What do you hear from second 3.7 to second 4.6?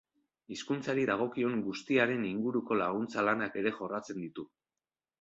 jorratzen ditu.